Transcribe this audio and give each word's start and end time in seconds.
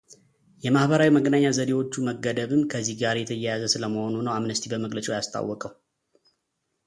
የማኅበራዊ 0.63 1.09
መገናኛ 1.17 1.43
ዘዴዎቹ 1.57 1.99
መገደብም 2.07 2.61
ከዚህ 2.71 2.95
ጋር 3.01 3.15
የተያያዘ 3.19 3.63
ስለመሆኑ 3.73 4.15
ነው 4.27 4.33
አምነስቲ 4.37 4.65
በመግለጫው 4.71 5.17
ያስታወቀው። 5.17 5.73